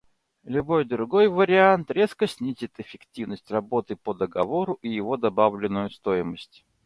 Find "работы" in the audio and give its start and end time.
3.51-3.95